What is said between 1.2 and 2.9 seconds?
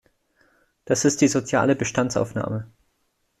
die soziale Bestandsaufnahme.